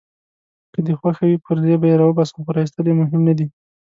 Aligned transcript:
که 0.73 0.79
دي 0.85 0.93
خوښه 0.99 1.23
وي 1.27 1.37
پرزې 1.45 1.73
به 1.81 1.87
يې 1.91 1.99
راوباسم، 2.01 2.39
خو 2.45 2.51
راایستل 2.55 2.85
يې 2.89 2.95
مهم 3.01 3.21
نه 3.27 3.33
دي. 3.37 3.47